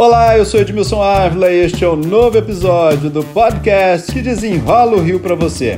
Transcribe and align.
Olá, 0.00 0.38
eu 0.38 0.44
sou 0.44 0.60
Edmilson 0.60 1.02
Ávila 1.02 1.50
e 1.50 1.64
este 1.64 1.84
é 1.84 1.88
o 1.88 1.94
um 1.94 1.96
novo 1.96 2.38
episódio 2.38 3.10
do 3.10 3.24
podcast 3.24 4.12
que 4.12 4.22
desenrola 4.22 4.96
o 4.96 5.00
Rio 5.00 5.18
para 5.18 5.34
você. 5.34 5.76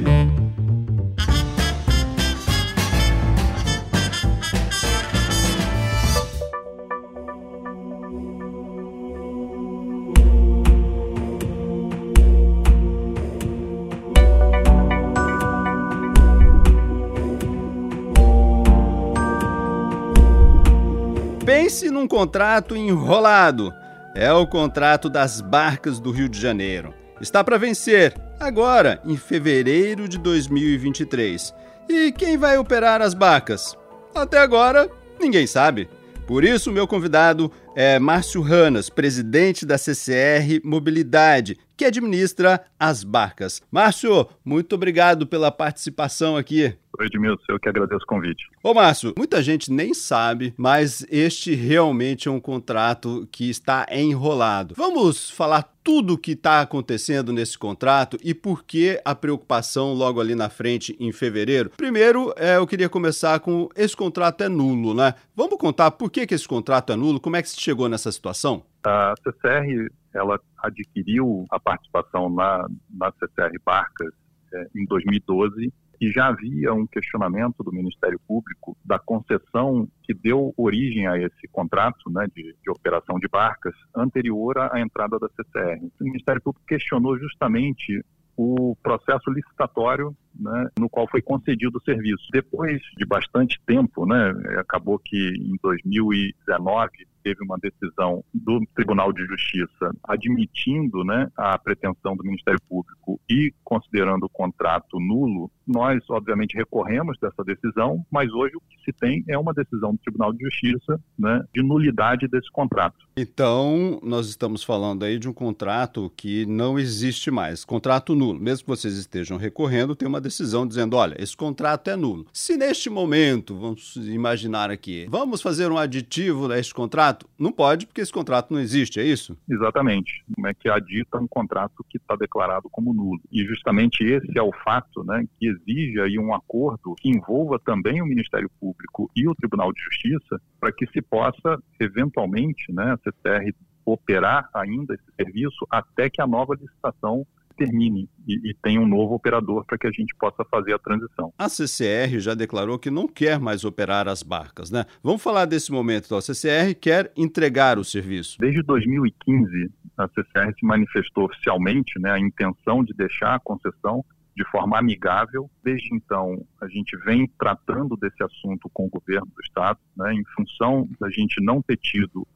Pense 21.43 21.91
num 21.91 22.07
contrato 22.07 22.77
enrolado 22.77 23.80
é 24.15 24.33
o 24.33 24.47
contrato 24.47 25.09
das 25.09 25.41
barcas 25.41 26.01
do 26.01 26.11
Rio 26.11 26.29
de 26.29 26.41
Janeiro. 26.41 26.95
Está 27.21 27.45
para 27.45 27.59
vencer, 27.59 28.15
agora, 28.39 29.01
em 29.05 29.17
fevereiro 29.17 30.09
de 30.09 30.19
2023. 30.19 31.55
E 31.89 32.13
quem 32.13 32.37
vai 32.37 32.57
operar 32.57 33.03
as 33.03 33.15
barcas? 33.15 33.77
Até 34.15 34.39
agora, 34.39 34.91
ninguém 35.21 35.47
sabe. 35.47 35.89
Por 36.27 36.45
isso, 36.45 36.73
meu 36.73 36.87
convidado 36.87 37.53
é 37.75 37.99
Márcio 37.99 38.43
Ranas, 38.43 38.91
presidente 38.91 39.65
da 39.65 39.79
CCR 39.79 40.61
Mobilidade, 40.65 41.57
que 41.77 41.85
administra 41.85 42.65
as 42.79 43.05
barcas. 43.05 43.63
Márcio, 43.71 44.27
muito 44.45 44.75
obrigado 44.75 45.27
pela 45.27 45.51
participação 45.51 46.37
aqui. 46.37 46.77
Oi, 46.99 47.07
Edmilson, 47.07 47.43
eu 47.49 47.61
que 47.61 47.69
agradeço 47.69 48.03
o 48.03 48.07
convite. 48.07 48.45
Ô, 48.63 48.75
Márcio, 48.75 49.15
muita 49.17 49.43
gente 49.43 49.73
nem 49.73 49.95
sabe, 49.95 50.53
mas 50.57 51.07
este 51.11 51.55
realmente 51.55 52.29
é 52.29 52.31
um 52.31 52.41
contrato 52.41 53.27
que 53.33 53.49
está 53.49 53.87
enrolado. 53.91 54.75
Vamos 54.77 55.31
falar 55.31 55.73
tudo 55.83 56.15
o 56.15 56.19
que 56.19 56.33
está 56.33 56.61
acontecendo 56.61 57.33
nesse 57.33 57.59
contrato 57.59 58.17
e 58.23 58.35
por 58.35 58.65
que 58.65 59.01
a 59.05 59.15
preocupação 59.15 59.93
logo 59.93 60.21
ali 60.21 60.35
na 60.35 60.49
frente 60.49 60.97
em 61.01 61.13
fevereiro. 61.13 61.71
Primeiro, 61.77 62.33
é, 62.37 62.57
eu 62.57 62.67
queria 62.67 62.89
começar 62.89 63.41
com 63.41 63.69
esse 63.75 63.97
contrato 63.97 64.43
é 64.43 64.49
nulo, 64.49 64.95
né? 64.95 65.15
Vamos 65.35 65.57
contar 65.59 65.91
por 65.91 66.11
que, 66.11 66.27
que 66.27 66.35
esse 66.35 66.47
contrato 66.47 66.93
é 66.93 66.97
nulo, 66.97 67.21
como 67.21 67.37
é 67.37 67.43
que 67.43 67.49
se 67.49 67.61
chegou 67.61 67.89
nessa 67.89 68.13
situação? 68.13 68.63
A 68.85 69.15
CCR 69.23 69.91
ela 70.15 70.41
adquiriu 70.59 71.47
a 71.51 71.61
participação 71.61 72.29
na, 72.31 72.67
na 72.91 73.13
CCR 73.13 73.53
Barcas 73.65 74.13
é, 74.53 74.67
em 74.75 74.85
2012 74.87 75.73
e 76.01 76.11
já 76.11 76.29
havia 76.29 76.73
um 76.73 76.87
questionamento 76.87 77.63
do 77.63 77.73
Ministério 77.73 78.19
Público 78.27 78.77
da 78.85 78.99
concessão 78.99 79.87
que 80.03 80.15
deu 80.15 80.55
origem 80.57 81.07
a 81.07 81.19
esse 81.19 81.47
contrato 81.53 82.11
né, 82.11 82.27
de, 82.35 82.57
de, 82.63 82.71
operação 82.71 83.19
de 83.19 83.29
barcas 83.29 83.75
anterior 83.95 84.59
à 84.59 84.81
entrada 84.81 85.19
da 85.19 85.29
CCR. 85.29 85.85
O 86.01 86.05
Ministério 86.05 86.41
Público 86.41 86.67
questionou 86.67 87.19
justamente 87.19 88.03
o 88.35 88.75
processo 88.83 89.31
licitatório 89.31 90.17
né, 90.35 90.69
no 90.79 90.89
qual 90.89 91.07
foi 91.07 91.21
concedido 91.21 91.77
o 91.77 91.83
serviço. 91.83 92.27
Depois 92.33 92.81
de 92.97 93.05
bastante 93.05 93.61
tempo, 93.67 94.07
né, 94.07 94.33
acabou 94.59 94.99
que 94.99 95.35
em 95.37 95.59
2019 95.63 97.10
teve 97.23 97.45
uma 97.45 97.59
decisão 97.59 98.25
do 98.33 98.61
Tribunal 98.75 99.13
de 99.13 99.25
Justiça 99.25 99.95
admitindo 100.05 101.05
né, 101.05 101.31
a 101.37 101.59
pretensão 101.59 102.17
do 102.17 102.25
Ministério 102.25 102.61
Público 102.69 103.21
e 103.29 103.53
considerando 103.65 104.25
o 104.25 104.29
contrato 104.29 104.99
nulo, 104.99 105.51
nós, 105.67 106.03
obviamente, 106.11 106.57
recorremos 106.57 107.17
dessa 107.21 107.45
decisão, 107.45 108.05
mas 108.11 108.33
hoje 108.33 108.57
o 108.57 108.61
que 108.61 108.85
se 108.85 108.93
tem 108.93 109.25
é 109.29 109.39
uma 109.39 109.55
decisão 109.55 109.93
do 109.93 109.99
Tribunal 109.99 110.33
de 110.33 110.45
Justiça 110.45 111.01
né, 111.19 111.45
de 111.55 111.63
nulidade 111.63 112.27
desse 112.29 112.51
contrato. 112.51 112.99
Então, 113.21 114.01
nós 114.03 114.29
estamos 114.31 114.65
falando 114.65 115.05
aí 115.05 115.19
de 115.19 115.29
um 115.29 115.33
contrato 115.35 116.11
que 116.17 116.47
não 116.47 116.79
existe 116.79 117.31
mais, 117.31 117.67
contrato 117.67 118.15
nulo. 118.15 118.41
Mesmo 118.41 118.65
que 118.65 118.71
vocês 118.71 118.95
estejam 118.97 119.37
recorrendo, 119.37 119.95
tem 119.95 120.09
uma 120.09 120.23
decisão 120.23 120.67
dizendo: 120.67 120.97
olha, 120.97 121.23
esse 121.23 121.37
contrato 121.37 121.91
é 121.91 121.97
nulo. 121.97 122.25
Se 122.33 122.57
neste 122.57 122.89
momento, 122.89 123.55
vamos 123.55 123.95
imaginar 123.97 124.71
aqui, 124.71 125.07
vamos 125.11 125.43
fazer 125.43 125.71
um 125.71 125.77
aditivo 125.77 126.51
a 126.51 126.59
este 126.59 126.73
contrato? 126.73 127.29
Não 127.39 127.53
pode, 127.53 127.87
porque 127.87 128.01
esse 128.01 128.13
contrato 128.13 128.55
não 128.55 128.61
existe, 128.61 128.99
é 128.99 129.05
isso? 129.05 129.37
Exatamente. 129.47 130.25
Como 130.35 130.47
é 130.47 130.55
que 130.55 130.71
adita 130.71 131.19
um 131.19 131.29
contrato 131.29 131.85
que 131.91 131.99
está 131.99 132.17
declarado 132.17 132.71
como 132.71 132.95
nulo? 132.95 133.21
E 133.31 133.45
justamente 133.45 134.03
esse 134.03 134.39
é 134.39 134.43
o 134.43 134.53
fato 134.65 135.05
né, 135.05 135.27
que 135.39 135.47
exige 135.47 136.01
aí 136.01 136.19
um 136.19 136.35
acordo 136.35 136.95
que 136.99 137.11
envolva 137.11 137.59
também 137.59 138.01
o 138.01 138.07
Ministério 138.07 138.51
Público 138.59 139.11
e 139.15 139.29
o 139.29 139.35
Tribunal 139.35 139.75
de 139.75 139.83
Justiça 139.83 140.41
para 140.61 140.73
que 140.73 140.87
se 140.89 141.01
possa, 141.01 141.59
eventualmente, 141.81 142.73
né, 142.73 142.93
a 142.93 142.99
CCR 142.99 143.55
operar 143.85 144.49
ainda 144.55 144.95
esse 144.95 145.05
serviço 145.17 145.67
até 145.71 146.11
que 146.11 146.21
a 146.21 146.27
nova 146.27 146.55
licitação 146.55 147.27
termine 147.57 148.09
e, 148.27 148.51
e 148.51 148.55
tenha 148.63 148.81
um 148.81 148.89
novo 148.89 149.15
operador 149.15 149.65
para 149.67 149.77
que 149.77 149.87
a 149.87 149.91
gente 149.91 150.15
possa 150.17 150.43
fazer 150.51 150.73
a 150.73 150.79
transição. 150.79 151.33
A 151.39 151.49
CCR 151.49 152.19
já 152.19 152.35
declarou 152.35 152.79
que 152.79 152.91
não 152.91 153.07
quer 153.07 153.39
mais 153.39 153.65
operar 153.65 154.09
as 154.09 154.23
barcas, 154.23 154.71
né? 154.71 154.87
Vamos 155.03 155.23
falar 155.23 155.45
desse 155.45 155.71
momento. 155.71 156.07
Então, 156.07 156.19
a 156.19 156.23
CCR 156.23 156.75
quer 156.81 157.13
entregar 157.17 157.79
o 157.79 157.85
serviço. 157.85 158.39
Desde 158.41 158.63
2015, 158.63 159.71
a 159.99 160.09
CCR 160.09 160.55
se 160.59 160.65
manifestou 160.65 161.25
oficialmente 161.25 161.99
né, 162.01 162.13
a 162.13 162.19
intenção 162.19 162.83
de 162.83 162.95
deixar 162.95 163.35
a 163.35 163.41
concessão 163.41 164.03
de 164.41 164.51
forma 164.51 164.79
amigável. 164.79 165.51
Desde 165.63 165.95
então, 165.95 166.43
a 166.63 166.67
gente 166.67 166.97
vem 167.05 167.31
tratando 167.39 167.95
desse 167.95 168.23
assunto 168.23 168.71
com 168.73 168.87
o 168.87 168.89
governo 168.89 169.27
do 169.27 169.43
Estado, 169.45 169.79
né, 169.95 170.15
em 170.15 170.25
função 170.35 170.89
da 170.99 171.11
gente 171.11 171.45
não 171.45 171.61
ter 171.61 171.77
tido 171.77 172.27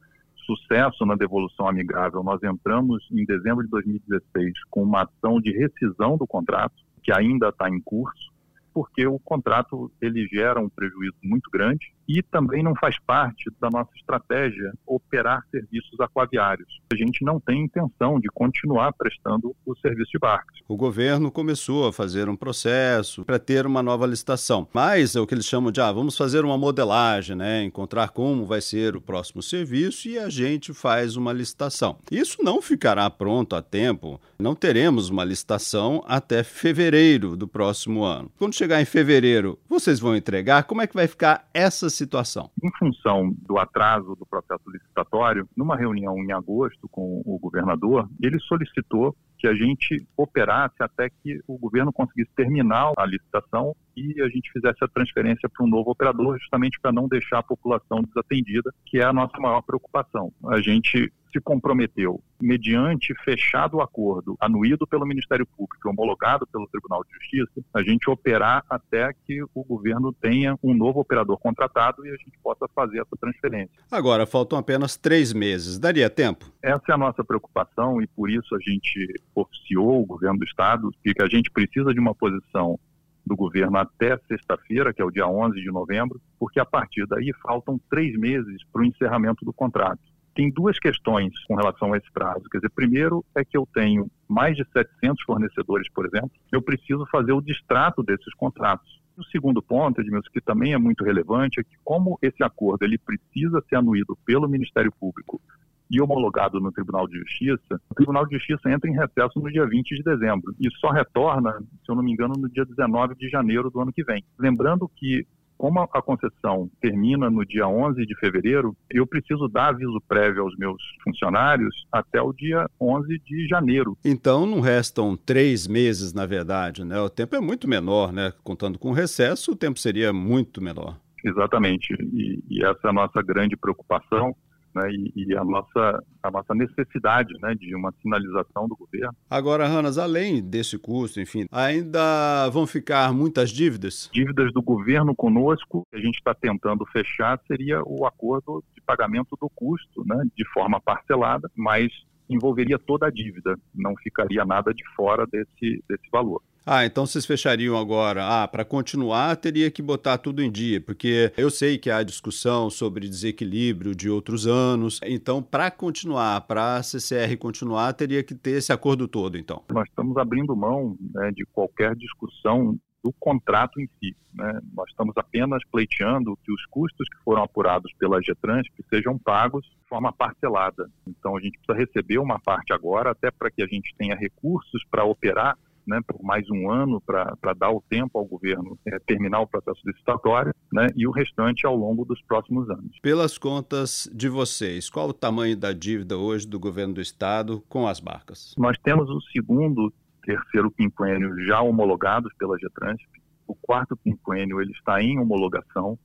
sucesso 0.45 1.03
na 1.07 1.15
devolução 1.15 1.67
amigável, 1.67 2.23
nós 2.23 2.39
entramos 2.43 3.03
em 3.11 3.25
dezembro 3.25 3.63
de 3.63 3.69
2016 3.71 4.53
com 4.69 4.83
uma 4.83 5.01
ação 5.01 5.41
de 5.41 5.51
rescisão 5.51 6.15
do 6.17 6.27
contrato, 6.27 6.75
que 7.01 7.11
ainda 7.11 7.49
está 7.49 7.67
em 7.67 7.81
curso, 7.81 8.31
porque 8.71 9.07
o 9.07 9.17
contrato 9.17 9.91
ele 9.99 10.27
gera 10.27 10.61
um 10.61 10.69
prejuízo 10.69 11.15
muito 11.23 11.49
grande 11.49 11.91
e 12.07 12.21
também 12.21 12.63
não 12.63 12.75
faz 12.75 12.97
parte 12.99 13.51
da 13.59 13.69
nossa 13.69 13.91
estratégia 13.95 14.73
operar 14.85 15.43
serviços 15.49 15.99
aquaviários. 15.99 16.67
A 16.91 16.95
gente 16.95 17.23
não 17.23 17.39
tem 17.39 17.63
intenção 17.63 18.19
de 18.19 18.27
continuar 18.29 18.93
prestando 18.93 19.55
o 19.65 19.75
serviço 19.77 20.11
de 20.11 20.19
barcos. 20.19 20.59
O 20.67 20.77
governo 20.77 21.31
começou 21.31 21.87
a 21.87 21.93
fazer 21.93 22.29
um 22.29 22.35
processo 22.35 23.25
para 23.25 23.39
ter 23.39 23.65
uma 23.65 23.81
nova 23.81 24.05
licitação, 24.05 24.67
mas 24.73 25.15
é 25.15 25.19
o 25.19 25.27
que 25.27 25.33
eles 25.33 25.45
chamam 25.45 25.71
de 25.71 25.81
ah, 25.81 25.91
vamos 25.91 26.17
fazer 26.17 26.45
uma 26.45 26.57
modelagem, 26.57 27.35
né? 27.35 27.63
encontrar 27.63 28.09
como 28.09 28.45
vai 28.45 28.61
ser 28.61 28.95
o 28.95 29.01
próximo 29.01 29.41
serviço 29.41 30.07
e 30.07 30.17
a 30.17 30.29
gente 30.29 30.73
faz 30.73 31.15
uma 31.15 31.33
licitação. 31.33 31.97
Isso 32.11 32.43
não 32.43 32.61
ficará 32.61 33.09
pronto 33.09 33.55
a 33.55 33.61
tempo, 33.61 34.19
não 34.37 34.55
teremos 34.55 35.09
uma 35.09 35.23
licitação 35.23 36.03
até 36.07 36.43
fevereiro 36.43 37.35
do 37.35 37.47
próximo 37.47 38.03
ano. 38.03 38.31
Quando 38.37 38.55
chegar 38.55 38.81
em 38.81 38.85
fevereiro, 38.85 39.59
vocês 39.67 39.99
vão 39.99 40.15
entregar? 40.15 40.63
Como 40.63 40.81
é 40.81 40.87
que 40.87 40.95
vai 40.95 41.07
ficar 41.07 41.47
essa 41.53 41.89
situação? 41.95 42.51
Em 42.63 42.69
função 42.77 43.33
do 43.47 43.57
atraso 43.57 44.15
do 44.15 44.25
processo 44.25 44.69
licitatório, 44.69 45.47
numa 45.55 45.75
reunião 45.75 46.17
em 46.17 46.31
agosto 46.31 46.87
com 46.89 47.21
o 47.25 47.39
governador, 47.39 48.09
ele 48.21 48.39
solicitou 48.39 49.15
que 49.37 49.47
a 49.47 49.53
gente 49.53 50.07
operasse 50.17 50.75
até 50.79 51.09
que 51.09 51.41
o 51.47 51.57
governo 51.57 51.91
conseguisse 51.91 52.31
terminar 52.35 52.91
a 52.97 53.05
licitação 53.05 53.75
e 53.95 54.21
a 54.21 54.27
gente 54.27 54.51
fizesse 54.51 54.83
a 54.83 54.87
transferência 54.87 55.49
para 55.49 55.65
um 55.65 55.69
novo 55.69 55.91
operador, 55.91 56.37
justamente 56.39 56.79
para 56.79 56.91
não 56.91 57.07
deixar 57.07 57.39
a 57.39 57.43
população 57.43 58.01
desatendida, 58.03 58.73
que 58.85 58.99
é 58.99 59.03
a 59.03 59.13
nossa 59.13 59.37
maior 59.39 59.61
preocupação. 59.61 60.31
A 60.47 60.61
gente 60.61 61.11
se 61.35 61.41
comprometeu, 61.41 62.21
mediante 62.41 63.13
fechado 63.25 63.77
o 63.77 63.81
acordo, 63.81 64.37
anuído 64.39 64.87
pelo 64.87 65.05
Ministério 65.05 65.45
Público 65.45 65.85
e 65.85 65.89
homologado 65.89 66.47
pelo 66.47 66.65
Tribunal 66.67 67.03
de 67.03 67.11
Justiça, 67.13 67.61
a 67.73 67.83
gente 67.83 68.09
operar 68.09 68.63
até 68.69 69.11
que 69.25 69.43
o 69.53 69.63
governo 69.63 70.13
tenha 70.13 70.57
um 70.63 70.73
novo 70.73 71.01
operador 71.01 71.37
contratado 71.37 72.05
e 72.07 72.09
a 72.09 72.15
gente 72.15 72.39
possa 72.41 72.67
fazer 72.73 72.99
essa 72.99 73.17
transferência. 73.19 73.75
Agora, 73.91 74.25
faltam 74.25 74.57
apenas 74.57 74.95
três 74.95 75.33
meses. 75.33 75.77
Daria 75.77 76.09
tempo? 76.09 76.45
Essa 76.63 76.83
é 76.89 76.93
a 76.93 76.97
nossa 76.97 77.23
preocupação 77.23 78.01
e 78.01 78.07
por 78.07 78.29
isso 78.29 78.55
a 78.55 78.59
gente 78.59 79.21
oficiou 79.35 80.01
o 80.01 80.05
governo 80.05 80.39
do 80.39 80.45
Estado 80.45 80.89
que 81.03 81.13
a 81.21 81.27
gente 81.27 81.51
precisa 81.51 81.93
de 81.93 81.99
uma 81.99 82.15
posição 82.15 82.79
do 83.25 83.35
governo 83.35 83.77
até 83.77 84.17
sexta-feira, 84.27 84.93
que 84.93 85.01
é 85.01 85.05
o 85.05 85.11
dia 85.11 85.27
11 85.27 85.59
de 85.59 85.71
novembro, 85.71 86.21
porque 86.39 86.59
a 86.59 86.65
partir 86.65 87.05
daí 87.07 87.31
faltam 87.41 87.79
três 87.89 88.17
meses 88.17 88.63
para 88.71 88.83
o 88.83 88.85
encerramento 88.85 89.43
do 89.43 89.51
contrato. 89.51 90.14
Tem 90.35 90.51
duas 90.51 90.77
questões 90.77 91.33
com 91.47 91.55
relação 91.55 91.93
a 91.93 91.97
esse 91.97 92.11
prazo. 92.11 92.43
Quer 92.51 92.57
dizer, 92.57 92.69
primeiro 92.69 93.23
é 93.33 93.43
que 93.43 93.57
eu 93.57 93.65
tenho 93.73 94.11
mais 94.27 94.57
de 94.57 94.65
700 94.71 95.23
fornecedores, 95.23 95.89
por 95.91 96.05
exemplo, 96.05 96.31
eu 96.51 96.61
preciso 96.61 97.05
fazer 97.09 97.31
o 97.31 97.41
distrato 97.41 98.03
desses 98.03 98.33
contratos. 98.35 99.01
O 99.17 99.23
segundo 99.25 99.61
ponto, 99.61 100.01
Edmilson, 100.01 100.29
que 100.33 100.41
também 100.41 100.73
é 100.73 100.77
muito 100.77 101.05
relevante, 101.05 101.61
é 101.61 101.63
que 101.63 101.77
como 101.85 102.19
esse 102.21 102.43
acordo 102.43 102.83
ele 102.83 102.97
precisa 102.97 103.63
ser 103.69 103.77
anuído 103.77 104.17
pelo 104.25 104.49
Ministério 104.49 104.91
Público 104.91 105.41
e 105.89 106.01
homologado 106.01 106.59
no 106.59 106.71
Tribunal 106.71 107.07
de 107.07 107.17
Justiça, 107.19 107.79
o 107.89 107.95
Tribunal 107.95 108.25
de 108.25 108.35
Justiça 108.35 108.69
entra 108.69 108.89
em 108.89 108.93
recesso 108.93 109.39
no 109.39 109.51
dia 109.51 109.65
20 109.65 109.95
de 109.95 110.03
dezembro 110.03 110.53
e 110.59 110.69
só 110.79 110.89
retorna, 110.89 111.53
se 111.83 111.89
eu 111.89 111.95
não 111.95 112.03
me 112.03 112.11
engano, 112.11 112.33
no 112.37 112.49
dia 112.49 112.65
19 112.65 113.15
de 113.15 113.29
janeiro 113.29 113.69
do 113.69 113.79
ano 113.79 113.93
que 113.93 114.03
vem. 114.03 114.23
Lembrando 114.37 114.89
que 114.95 115.25
como 115.57 115.79
a 115.79 116.01
concessão 116.01 116.69
termina 116.81 117.29
no 117.29 117.45
dia 117.45 117.67
11 117.67 118.05
de 118.05 118.15
fevereiro, 118.19 118.75
eu 118.89 119.05
preciso 119.07 119.47
dar 119.47 119.69
aviso 119.69 120.01
prévio 120.07 120.43
aos 120.43 120.55
meus 120.57 120.81
funcionários 121.03 121.85
até 121.91 122.21
o 122.21 122.33
dia 122.33 122.69
11 122.79 123.19
de 123.25 123.47
janeiro. 123.47 123.97
Então 124.03 124.45
não 124.45 124.59
restam 124.59 125.15
três 125.15 125.67
meses, 125.67 126.13
na 126.13 126.25
verdade, 126.25 126.83
né? 126.83 126.99
O 126.99 127.09
tempo 127.09 127.35
é 127.35 127.39
muito 127.39 127.67
menor, 127.67 128.11
né? 128.11 128.33
Contando 128.43 128.77
com 128.77 128.89
o 128.89 128.93
recesso, 128.93 129.51
o 129.51 129.55
tempo 129.55 129.79
seria 129.79 130.11
muito 130.11 130.61
menor. 130.61 130.97
Exatamente, 131.23 131.95
e, 132.13 132.43
e 132.47 132.63
essa 132.63 132.81
é 132.85 132.89
a 132.89 132.93
nossa 132.93 133.19
grande 133.23 133.57
preocupação 133.57 134.35
né, 134.75 134.91
e, 134.91 135.13
e, 135.15 135.37
a, 135.37 135.43
nossa, 135.43 136.03
a 136.21 136.31
nossa 136.31 136.53
necessidade 136.53 137.33
né, 137.41 137.55
de 137.55 137.75
uma 137.75 137.93
sinalização 138.01 138.67
do 138.67 138.75
governo. 138.75 139.15
Agora, 139.29 139.67
Ranas, 139.67 139.97
além 139.97 140.43
desse 140.43 140.77
custo, 140.77 141.19
enfim, 141.21 141.45
ainda 141.51 142.49
vão 142.49 142.67
ficar 142.67 143.13
muitas 143.13 143.49
dívidas? 143.49 144.09
Dívidas 144.13 144.51
do 144.53 144.61
governo 144.61 145.15
conosco, 145.15 145.87
que 145.89 145.97
a 145.97 146.01
gente 146.01 146.17
está 146.17 146.33
tentando 146.33 146.85
fechar, 146.87 147.39
seria 147.47 147.81
o 147.85 148.05
acordo 148.05 148.63
de 148.75 148.81
pagamento 148.81 149.37
do 149.39 149.49
custo, 149.49 150.03
né, 150.05 150.23
de 150.35 150.45
forma 150.49 150.79
parcelada, 150.81 151.49
mas 151.55 151.91
envolveria 152.29 152.77
toda 152.79 153.07
a 153.07 153.11
dívida, 153.11 153.55
não 153.73 153.95
ficaria 153.97 154.43
nada 154.43 154.73
de 154.73 154.83
fora 154.95 155.25
desse, 155.27 155.83
desse 155.87 156.09
valor. 156.11 156.41
Ah, 156.65 156.83
então 156.83 157.05
vocês 157.05 157.27
fechariam 157.27 157.77
agora. 157.77 158.25
Ah, 158.25 158.47
para 158.47 158.65
continuar 158.65 159.35
teria 159.35 159.69
que 159.69 159.83
botar 159.83 160.17
tudo 160.17 160.41
em 160.41 160.51
dia, 160.51 160.81
porque 160.81 161.31
eu 161.37 161.51
sei 161.51 161.77
que 161.77 161.91
há 161.91 162.01
discussão 162.01 162.71
sobre 162.71 163.07
desequilíbrio 163.07 163.93
de 163.93 164.09
outros 164.09 164.47
anos. 164.47 164.99
Então, 165.03 165.43
para 165.43 165.69
continuar, 165.69 166.41
para 166.41 166.77
a 166.77 166.83
CCR 166.83 167.37
continuar, 167.37 167.93
teria 167.93 168.23
que 168.23 168.33
ter 168.33 168.51
esse 168.51 168.73
acordo 168.73 169.07
todo, 169.07 169.37
então. 169.37 169.61
Nós 169.69 169.87
estamos 169.87 170.17
abrindo 170.17 170.55
mão 170.55 170.97
né, 171.13 171.31
de 171.31 171.45
qualquer 171.45 171.95
discussão 171.95 172.75
do 173.03 173.13
contrato 173.19 173.79
em 173.79 173.87
si. 173.99 174.15
Né? 174.33 174.59
Nós 174.73 174.89
estamos 174.89 175.15
apenas 175.15 175.61
pleiteando 175.71 176.35
que 176.43 176.51
os 176.51 176.65
custos 176.65 177.07
que 177.07 177.23
foram 177.23 177.43
apurados 177.43 177.93
pela 177.99 178.19
Getrans 178.23 178.65
sejam 178.89 179.19
pagos 179.19 179.63
de 179.63 179.87
forma 179.87 180.11
parcelada. 180.11 180.89
Então, 181.05 181.37
a 181.37 181.39
gente 181.39 181.59
precisa 181.59 181.85
receber 181.85 182.17
uma 182.17 182.39
parte 182.39 182.73
agora, 182.73 183.11
até 183.11 183.29
para 183.29 183.51
que 183.51 183.61
a 183.61 183.67
gente 183.67 183.93
tenha 183.95 184.15
recursos 184.15 184.83
para 184.89 185.05
operar 185.05 185.55
né, 185.87 185.99
por 186.07 186.21
mais 186.23 186.49
um 186.49 186.69
ano 186.69 187.01
para 187.01 187.53
dar 187.57 187.71
o 187.71 187.83
tempo 187.89 188.17
ao 188.17 188.25
governo 188.25 188.77
é, 188.87 188.99
terminar 188.99 189.41
o 189.41 189.47
processo 189.47 189.81
licitatório 189.85 190.53
né, 190.71 190.87
e 190.95 191.07
o 191.07 191.11
restante 191.11 191.65
ao 191.65 191.75
longo 191.75 192.05
dos 192.05 192.21
próximos 192.23 192.69
anos. 192.69 192.97
Pelas 193.01 193.37
contas 193.37 194.09
de 194.13 194.29
vocês, 194.29 194.89
qual 194.89 195.09
o 195.09 195.13
tamanho 195.13 195.55
da 195.55 195.71
dívida 195.71 196.17
hoje 196.17 196.47
do 196.47 196.59
governo 196.59 196.95
do 196.95 197.01
estado 197.01 197.63
com 197.69 197.87
as 197.87 197.99
barcas? 197.99 198.53
Nós 198.57 198.77
temos 198.79 199.09
o 199.09 199.21
segundo, 199.31 199.93
terceiro 200.23 200.71
quinquênio 200.71 201.45
já 201.45 201.61
homologados 201.61 202.33
pela 202.37 202.57
Getrans. 202.57 203.01
O 203.47 203.55
quarto 203.55 203.95
quinquênio 203.97 204.61
ele 204.61 204.71
está 204.71 205.01
em 205.01 205.19
homologação 205.19 205.97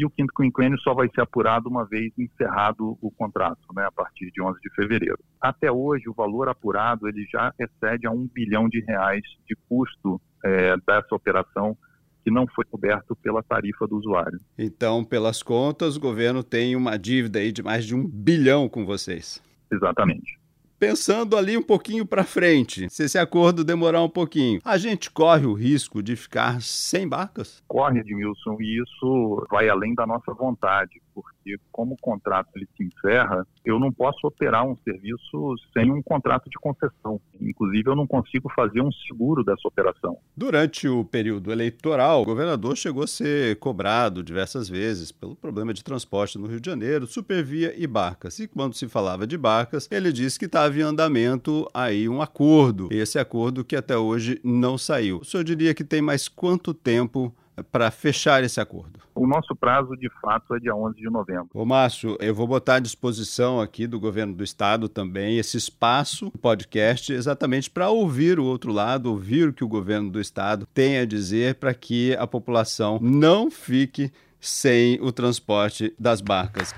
e 0.00 0.04
o 0.06 0.10
quinto 0.10 0.32
quinquênio 0.34 0.78
só 0.80 0.94
vai 0.94 1.10
ser 1.14 1.20
apurado 1.20 1.68
uma 1.68 1.84
vez 1.84 2.10
encerrado 2.18 2.96
o 3.02 3.10
contrato, 3.10 3.60
né, 3.74 3.84
a 3.84 3.92
partir 3.92 4.30
de 4.30 4.42
11 4.42 4.58
de 4.58 4.74
fevereiro. 4.74 5.18
Até 5.38 5.70
hoje, 5.70 6.08
o 6.08 6.14
valor 6.14 6.48
apurado 6.48 7.06
ele 7.06 7.26
já 7.30 7.52
excede 7.58 8.06
a 8.06 8.10
um 8.10 8.26
bilhão 8.26 8.66
de 8.66 8.80
reais 8.80 9.22
de 9.46 9.54
custo 9.68 10.18
é, 10.42 10.74
dessa 10.86 11.14
operação 11.14 11.76
que 12.24 12.30
não 12.30 12.46
foi 12.46 12.64
coberto 12.64 13.14
pela 13.16 13.42
tarifa 13.42 13.86
do 13.86 13.98
usuário. 13.98 14.40
Então, 14.58 15.04
pelas 15.04 15.42
contas, 15.42 15.96
o 15.96 16.00
governo 16.00 16.42
tem 16.42 16.74
uma 16.74 16.98
dívida 16.98 17.38
aí 17.38 17.52
de 17.52 17.62
mais 17.62 17.84
de 17.84 17.94
um 17.94 18.06
bilhão 18.06 18.70
com 18.70 18.86
vocês. 18.86 19.42
Exatamente 19.70 20.39
pensando 20.80 21.36
ali 21.36 21.58
um 21.58 21.62
pouquinho 21.62 22.06
para 22.06 22.24
frente, 22.24 22.88
se 22.88 23.04
esse 23.04 23.18
acordo 23.18 23.62
demorar 23.62 24.02
um 24.02 24.08
pouquinho, 24.08 24.60
a 24.64 24.78
gente 24.78 25.10
corre 25.10 25.44
o 25.44 25.52
risco 25.52 26.02
de 26.02 26.16
ficar 26.16 26.62
sem 26.62 27.06
barcas? 27.06 27.62
Corre, 27.68 28.00
Edmilson, 28.00 28.56
e 28.58 28.82
isso 28.82 29.46
vai 29.50 29.68
além 29.68 29.94
da 29.94 30.06
nossa 30.06 30.32
vontade, 30.32 31.02
porque 31.22 31.56
como 31.72 31.94
o 31.94 32.00
contrato 32.00 32.48
ele 32.54 32.68
se 32.76 32.84
encerra, 32.84 33.46
eu 33.64 33.78
não 33.78 33.92
posso 33.92 34.26
operar 34.26 34.66
um 34.66 34.76
serviço 34.84 35.54
sem 35.72 35.90
um 35.90 36.02
contrato 36.02 36.48
de 36.48 36.56
concessão. 36.58 37.20
Inclusive, 37.40 37.88
eu 37.88 37.96
não 37.96 38.06
consigo 38.06 38.50
fazer 38.54 38.80
um 38.80 38.92
seguro 38.92 39.44
dessa 39.44 39.66
operação. 39.66 40.18
Durante 40.36 40.88
o 40.88 41.04
período 41.04 41.52
eleitoral, 41.52 42.22
o 42.22 42.24
governador 42.24 42.76
chegou 42.76 43.04
a 43.04 43.06
ser 43.06 43.58
cobrado 43.58 44.22
diversas 44.22 44.68
vezes 44.68 45.12
pelo 45.12 45.36
problema 45.36 45.72
de 45.72 45.84
transporte 45.84 46.38
no 46.38 46.46
Rio 46.46 46.60
de 46.60 46.70
Janeiro, 46.70 47.06
supervia 47.06 47.74
e 47.76 47.86
barcas. 47.86 48.38
E 48.38 48.48
quando 48.48 48.74
se 48.74 48.88
falava 48.88 49.26
de 49.26 49.36
barcas, 49.36 49.88
ele 49.90 50.12
disse 50.12 50.38
que 50.38 50.46
estava 50.46 50.76
em 50.78 50.82
andamento 50.82 51.68
aí 51.72 52.08
um 52.08 52.22
acordo. 52.22 52.88
Esse 52.90 53.18
acordo 53.18 53.64
que 53.64 53.76
até 53.76 53.96
hoje 53.96 54.40
não 54.44 54.78
saiu. 54.78 55.18
O 55.18 55.24
senhor 55.24 55.44
diria 55.44 55.74
que 55.74 55.84
tem 55.84 56.00
mais 56.00 56.28
quanto 56.28 56.72
tempo 56.72 57.34
para 57.64 57.90
fechar 57.90 58.42
esse 58.42 58.60
acordo? 58.60 59.00
O 59.14 59.26
nosso 59.26 59.54
prazo, 59.54 59.96
de 59.96 60.08
fato, 60.20 60.54
é 60.54 60.58
dia 60.60 60.74
11 60.74 60.96
de 60.96 61.10
novembro. 61.10 61.48
Ô, 61.52 61.64
Márcio, 61.64 62.16
eu 62.20 62.34
vou 62.34 62.46
botar 62.46 62.76
à 62.76 62.80
disposição 62.80 63.60
aqui 63.60 63.86
do 63.86 64.00
governo 64.00 64.34
do 64.34 64.44
estado 64.44 64.88
também 64.88 65.38
esse 65.38 65.56
espaço, 65.56 66.30
podcast, 66.40 67.12
exatamente 67.12 67.68
para 67.68 67.90
ouvir 67.90 68.38
o 68.38 68.44
outro 68.44 68.72
lado, 68.72 69.10
ouvir 69.10 69.48
o 69.48 69.52
que 69.52 69.64
o 69.64 69.68
governo 69.68 70.10
do 70.10 70.20
estado 70.20 70.66
tem 70.72 70.98
a 70.98 71.04
dizer 71.04 71.56
para 71.56 71.74
que 71.74 72.14
a 72.16 72.26
população 72.26 72.98
não 73.00 73.50
fique 73.50 74.12
sem 74.40 74.98
o 75.02 75.12
transporte 75.12 75.94
das 75.98 76.20
barcas. 76.20 76.74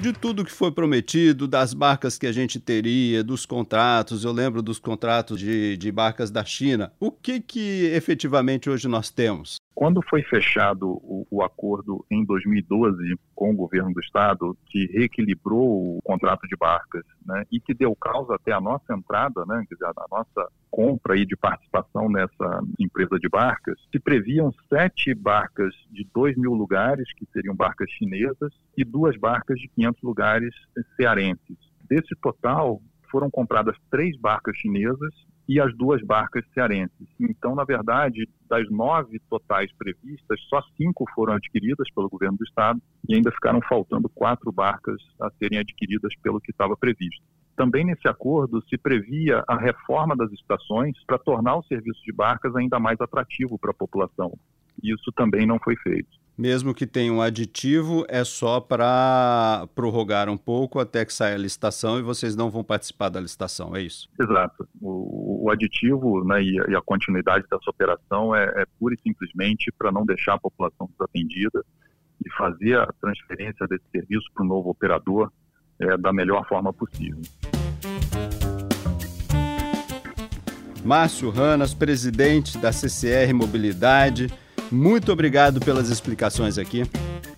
De 0.00 0.14
tudo 0.14 0.44
que 0.44 0.50
foi 0.50 0.72
prometido, 0.72 1.46
das 1.46 1.74
barcas 1.74 2.16
que 2.16 2.26
a 2.26 2.32
gente 2.32 2.58
teria, 2.58 3.22
dos 3.22 3.44
contratos, 3.44 4.24
eu 4.24 4.32
lembro 4.32 4.62
dos 4.62 4.78
contratos 4.78 5.38
de, 5.38 5.76
de 5.76 5.92
barcas 5.92 6.30
da 6.30 6.42
China. 6.42 6.90
O 6.98 7.10
que, 7.12 7.38
que 7.38 7.90
efetivamente 7.94 8.70
hoje 8.70 8.88
nós 8.88 9.10
temos? 9.10 9.60
Quando 9.80 10.02
foi 10.02 10.22
fechado 10.22 10.90
o, 10.90 11.26
o, 11.30 11.42
acordo 11.42 12.04
em 12.10 12.22
2012 12.22 13.18
com 13.34 13.50
o 13.50 13.56
governo 13.56 13.94
do 13.94 14.00
estado, 14.00 14.54
que 14.66 14.84
reequilibrou 14.92 15.96
o 15.96 16.02
contrato 16.04 16.46
de 16.46 16.54
barcas, 16.54 17.02
né, 17.24 17.46
e 17.50 17.58
que 17.58 17.72
deu 17.72 17.96
causa 17.96 18.34
até 18.34 18.52
a 18.52 18.60
nossa 18.60 18.92
entrada, 18.92 19.42
né, 19.46 19.64
quer 19.66 19.76
dizer, 19.76 19.86
a 19.86 20.06
nossa 20.10 20.52
compra 20.70 21.14
aí 21.14 21.24
de 21.24 21.34
participação 21.34 22.10
nessa 22.10 22.62
empresa 22.78 23.18
de 23.18 23.26
barcas, 23.26 23.80
se 23.90 23.98
previam 23.98 24.52
sete 24.68 25.14
barcas 25.14 25.74
de 25.90 26.06
2 26.14 26.36
mil 26.36 26.52
lugares, 26.52 27.10
que 27.14 27.26
seriam 27.32 27.56
barcas 27.56 27.90
chinesas, 27.90 28.52
e 28.76 28.84
duas 28.84 29.16
barcas 29.16 29.58
de 29.58 29.66
500 29.68 30.02
lugares 30.02 30.54
cearenses. 30.94 31.56
Desse 31.88 32.14
total, 32.16 32.82
foram 33.10 33.30
compradas 33.30 33.76
três 33.90 34.14
barcas 34.20 34.58
chinesas 34.58 35.14
e 35.50 35.58
as 35.58 35.76
duas 35.76 36.00
barcas 36.00 36.44
cearenses. 36.54 37.08
Então, 37.18 37.56
na 37.56 37.64
verdade, 37.64 38.28
das 38.48 38.70
nove 38.70 39.20
totais 39.28 39.68
previstas, 39.76 40.40
só 40.48 40.62
cinco 40.76 41.04
foram 41.12 41.32
adquiridas 41.32 41.90
pelo 41.92 42.08
governo 42.08 42.38
do 42.38 42.44
estado 42.44 42.80
e 43.08 43.16
ainda 43.16 43.32
ficaram 43.32 43.60
faltando 43.68 44.08
quatro 44.08 44.52
barcas 44.52 45.02
a 45.20 45.28
serem 45.40 45.58
adquiridas 45.58 46.14
pelo 46.22 46.40
que 46.40 46.52
estava 46.52 46.76
previsto. 46.76 47.24
Também 47.56 47.84
nesse 47.84 48.06
acordo 48.06 48.62
se 48.68 48.78
previa 48.78 49.42
a 49.48 49.56
reforma 49.56 50.14
das 50.14 50.30
estações 50.30 50.96
para 51.04 51.18
tornar 51.18 51.56
o 51.56 51.64
serviço 51.64 52.00
de 52.04 52.12
barcas 52.12 52.54
ainda 52.54 52.78
mais 52.78 53.00
atrativo 53.00 53.58
para 53.58 53.72
a 53.72 53.74
população. 53.74 54.32
Isso 54.80 55.10
também 55.16 55.48
não 55.48 55.58
foi 55.58 55.74
feito 55.78 56.19
mesmo 56.40 56.72
que 56.72 56.86
tenha 56.86 57.12
um 57.12 57.20
aditivo, 57.20 58.06
é 58.08 58.24
só 58.24 58.60
para 58.60 59.68
prorrogar 59.74 60.30
um 60.30 60.38
pouco 60.38 60.78
até 60.78 61.04
que 61.04 61.12
saia 61.12 61.34
a 61.34 61.38
licitação 61.38 61.98
e 61.98 62.02
vocês 62.02 62.34
não 62.34 62.50
vão 62.50 62.64
participar 62.64 63.10
da 63.10 63.20
licitação, 63.20 63.76
é 63.76 63.82
isso? 63.82 64.08
Exato. 64.18 64.66
O, 64.80 65.44
o 65.44 65.50
aditivo 65.50 66.24
né, 66.24 66.42
e, 66.42 66.56
e, 66.56 66.74
a 66.74 66.80
continuidade 66.80 67.44
dessa 67.50 67.70
operação 67.70 68.34
é, 68.34 68.62
é 68.62 68.64
pura 68.78 68.94
e 68.94 69.00
simplesmente 69.02 69.70
para 69.76 69.92
não 69.92 70.06
deixar 70.06 70.32
a 70.32 70.38
população 70.38 70.88
desatendida 70.98 71.62
e 72.24 72.30
fazer 72.30 72.78
a 72.78 72.86
transferência 72.98 73.66
desse 73.68 73.84
serviço 73.92 74.24
para 74.32 74.42
o 74.42 74.48
novo 74.48 74.70
operador 74.70 75.30
é, 75.78 75.98
da 75.98 76.10
melhor 76.10 76.48
forma 76.48 76.72
possível. 76.72 77.20
Márcio 80.82 81.28
Ranas, 81.28 81.74
presidente 81.74 82.56
da 82.56 82.72
CCR 82.72 83.34
Mobilidade. 83.34 84.28
Muito 84.70 85.12
obrigado 85.12 85.60
pelas 85.60 85.90
explicações 85.90 86.58
aqui. 86.58 86.84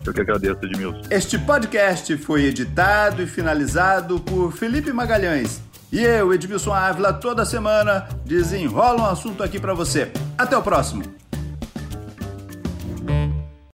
Eu 0.04 0.12
que 0.12 0.20
agradeço, 0.20 0.58
Edmilson. 0.64 1.02
Este 1.10 1.38
podcast 1.38 2.16
foi 2.16 2.44
editado 2.44 3.22
e 3.22 3.26
finalizado 3.26 4.18
por 4.20 4.52
Felipe 4.52 4.92
Magalhães. 4.92 5.60
E 5.92 6.00
eu, 6.00 6.32
Edmilson 6.32 6.72
Ávila, 6.72 7.12
toda 7.12 7.44
semana 7.44 8.08
desenrola 8.24 9.02
um 9.02 9.06
assunto 9.06 9.42
aqui 9.42 9.60
para 9.60 9.74
você. 9.74 10.10
Até 10.36 10.56
o 10.56 10.62
próximo. 10.62 11.21